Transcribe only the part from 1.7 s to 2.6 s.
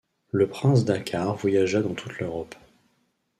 dans toute l’Europe